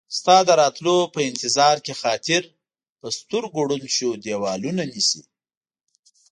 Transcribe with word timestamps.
ستا 0.17 0.37
د 0.47 0.49
راتلو 0.61 0.95
په 1.13 1.19
انتظار 1.29 1.75
کې 1.85 1.93
خاطر، 2.01 2.41
په 2.99 3.07
سترګو 3.17 3.59
ړوند 3.67 3.85
شو 3.95 4.09
ديوالونه 4.23 4.83
نيسي 4.91 5.21